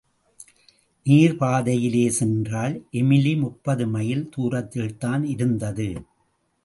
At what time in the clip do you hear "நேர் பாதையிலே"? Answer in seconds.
1.05-2.09